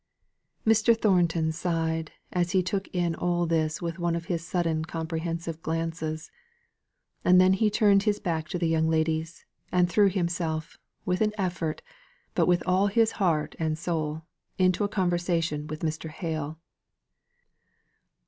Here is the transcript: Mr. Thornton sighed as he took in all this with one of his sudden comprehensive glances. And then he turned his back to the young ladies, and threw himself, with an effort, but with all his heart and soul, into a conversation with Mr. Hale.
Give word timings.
Mr. 0.65 0.99
Thornton 0.99 1.51
sighed 1.51 2.11
as 2.33 2.53
he 2.53 2.63
took 2.63 2.87
in 2.87 3.13
all 3.13 3.45
this 3.45 3.83
with 3.83 3.99
one 3.99 4.15
of 4.15 4.25
his 4.25 4.43
sudden 4.43 4.83
comprehensive 4.83 5.61
glances. 5.61 6.31
And 7.23 7.39
then 7.39 7.53
he 7.53 7.69
turned 7.69 8.01
his 8.01 8.17
back 8.19 8.49
to 8.49 8.57
the 8.57 8.65
young 8.67 8.89
ladies, 8.89 9.45
and 9.71 9.87
threw 9.87 10.09
himself, 10.09 10.75
with 11.05 11.21
an 11.21 11.33
effort, 11.37 11.83
but 12.33 12.47
with 12.47 12.63
all 12.65 12.87
his 12.87 13.11
heart 13.21 13.55
and 13.59 13.77
soul, 13.77 14.23
into 14.57 14.83
a 14.83 14.89
conversation 14.89 15.67
with 15.67 15.81
Mr. 15.81 16.09
Hale. 16.09 16.57